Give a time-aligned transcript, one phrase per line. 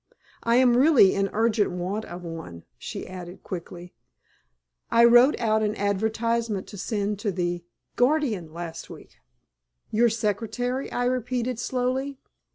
[0.41, 3.93] I am really in urgent want of one," she added, quickly;
[4.89, 7.63] "I wrote out an advertisement to send to the
[7.97, 9.19] Guardian last week."
[9.91, 12.17] "Your secretary?" I repeated, slowly.